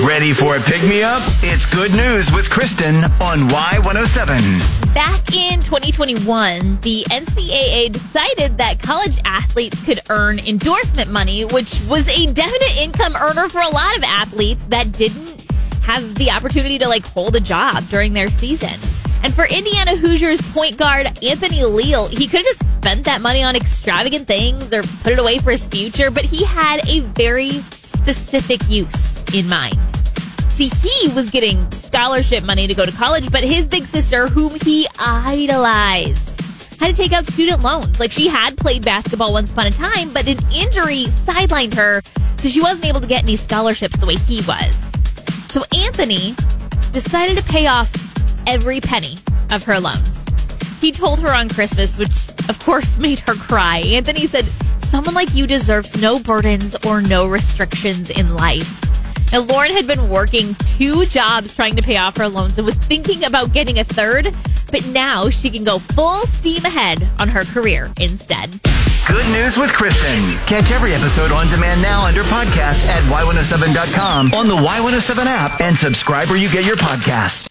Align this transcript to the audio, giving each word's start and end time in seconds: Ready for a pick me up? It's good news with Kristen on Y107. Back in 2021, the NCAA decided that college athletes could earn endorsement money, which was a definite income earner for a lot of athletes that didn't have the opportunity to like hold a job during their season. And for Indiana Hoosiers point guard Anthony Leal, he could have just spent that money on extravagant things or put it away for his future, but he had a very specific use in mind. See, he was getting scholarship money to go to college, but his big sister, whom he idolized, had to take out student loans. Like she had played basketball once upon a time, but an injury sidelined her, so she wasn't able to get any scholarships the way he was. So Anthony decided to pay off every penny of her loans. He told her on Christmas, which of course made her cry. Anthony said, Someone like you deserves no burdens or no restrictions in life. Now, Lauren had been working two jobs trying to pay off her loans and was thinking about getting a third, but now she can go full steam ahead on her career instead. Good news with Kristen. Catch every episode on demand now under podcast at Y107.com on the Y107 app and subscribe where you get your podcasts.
Ready 0.00 0.32
for 0.32 0.56
a 0.56 0.60
pick 0.60 0.82
me 0.84 1.02
up? 1.02 1.22
It's 1.42 1.66
good 1.66 1.92
news 1.92 2.32
with 2.32 2.48
Kristen 2.48 2.94
on 3.20 3.40
Y107. 3.50 4.94
Back 4.94 5.34
in 5.34 5.60
2021, 5.60 6.80
the 6.80 7.04
NCAA 7.10 7.92
decided 7.92 8.56
that 8.56 8.80
college 8.80 9.20
athletes 9.26 9.84
could 9.84 10.00
earn 10.08 10.38
endorsement 10.38 11.10
money, 11.10 11.44
which 11.44 11.78
was 11.90 12.08
a 12.08 12.24
definite 12.32 12.74
income 12.78 13.14
earner 13.16 13.50
for 13.50 13.60
a 13.60 13.68
lot 13.68 13.94
of 13.98 14.02
athletes 14.02 14.64
that 14.70 14.90
didn't 14.92 15.46
have 15.82 16.14
the 16.14 16.30
opportunity 16.30 16.78
to 16.78 16.88
like 16.88 17.04
hold 17.04 17.36
a 17.36 17.40
job 17.40 17.86
during 17.90 18.14
their 18.14 18.30
season. 18.30 18.80
And 19.22 19.34
for 19.34 19.44
Indiana 19.46 19.94
Hoosiers 19.94 20.40
point 20.52 20.78
guard 20.78 21.06
Anthony 21.22 21.64
Leal, 21.64 22.06
he 22.06 22.26
could 22.26 22.38
have 22.38 22.46
just 22.46 22.72
spent 22.76 23.04
that 23.04 23.20
money 23.20 23.42
on 23.42 23.56
extravagant 23.56 24.26
things 24.26 24.72
or 24.72 24.84
put 25.04 25.12
it 25.12 25.18
away 25.18 25.38
for 25.38 25.50
his 25.50 25.66
future, 25.66 26.10
but 26.10 26.24
he 26.24 26.44
had 26.44 26.88
a 26.88 27.00
very 27.00 27.60
specific 27.60 28.66
use 28.70 29.11
in 29.34 29.48
mind. 29.48 29.78
See, 30.50 30.68
he 30.68 31.08
was 31.08 31.30
getting 31.30 31.70
scholarship 31.70 32.44
money 32.44 32.66
to 32.66 32.74
go 32.74 32.84
to 32.84 32.92
college, 32.92 33.30
but 33.30 33.42
his 33.42 33.66
big 33.66 33.86
sister, 33.86 34.28
whom 34.28 34.58
he 34.60 34.86
idolized, 34.98 36.40
had 36.78 36.94
to 36.94 36.94
take 36.94 37.12
out 37.12 37.26
student 37.26 37.62
loans. 37.62 37.98
Like 37.98 38.12
she 38.12 38.28
had 38.28 38.56
played 38.56 38.84
basketball 38.84 39.32
once 39.32 39.50
upon 39.50 39.66
a 39.66 39.70
time, 39.70 40.12
but 40.12 40.26
an 40.28 40.38
injury 40.52 41.04
sidelined 41.24 41.74
her, 41.74 42.02
so 42.36 42.48
she 42.48 42.60
wasn't 42.60 42.84
able 42.86 43.00
to 43.00 43.06
get 43.06 43.22
any 43.22 43.36
scholarships 43.36 43.96
the 43.96 44.06
way 44.06 44.16
he 44.16 44.42
was. 44.42 44.74
So 45.48 45.62
Anthony 45.74 46.34
decided 46.92 47.38
to 47.38 47.44
pay 47.44 47.66
off 47.66 47.90
every 48.46 48.80
penny 48.80 49.16
of 49.50 49.64
her 49.64 49.78
loans. 49.80 50.08
He 50.80 50.92
told 50.92 51.20
her 51.20 51.32
on 51.32 51.48
Christmas, 51.48 51.96
which 51.96 52.28
of 52.48 52.58
course 52.58 52.98
made 53.00 53.20
her 53.20 53.34
cry. 53.34 53.78
Anthony 53.78 54.26
said, 54.26 54.44
Someone 54.84 55.14
like 55.14 55.34
you 55.34 55.46
deserves 55.46 55.98
no 56.00 56.18
burdens 56.18 56.76
or 56.84 57.00
no 57.00 57.26
restrictions 57.26 58.10
in 58.10 58.34
life. 58.34 58.91
Now, 59.32 59.40
Lauren 59.40 59.72
had 59.72 59.86
been 59.86 60.10
working 60.10 60.54
two 60.66 61.06
jobs 61.06 61.54
trying 61.56 61.74
to 61.76 61.82
pay 61.82 61.96
off 61.96 62.18
her 62.18 62.28
loans 62.28 62.58
and 62.58 62.66
was 62.66 62.74
thinking 62.74 63.24
about 63.24 63.54
getting 63.54 63.78
a 63.78 63.84
third, 63.84 64.34
but 64.70 64.84
now 64.88 65.30
she 65.30 65.48
can 65.48 65.64
go 65.64 65.78
full 65.78 66.26
steam 66.26 66.62
ahead 66.66 67.08
on 67.18 67.28
her 67.28 67.44
career 67.44 67.90
instead. 67.98 68.60
Good 69.08 69.26
news 69.32 69.56
with 69.56 69.72
Kristen. 69.72 70.38
Catch 70.46 70.70
every 70.70 70.92
episode 70.92 71.32
on 71.32 71.48
demand 71.48 71.80
now 71.80 72.04
under 72.04 72.22
podcast 72.24 72.86
at 72.86 73.02
Y107.com 73.10 74.34
on 74.34 74.46
the 74.46 74.56
Y107 74.56 75.24
app 75.24 75.60
and 75.60 75.74
subscribe 75.76 76.28
where 76.28 76.38
you 76.38 76.50
get 76.50 76.66
your 76.66 76.76
podcasts. 76.76 77.48